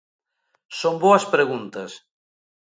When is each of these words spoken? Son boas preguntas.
Son 0.79 0.93
boas 1.03 1.23
preguntas. 1.33 1.91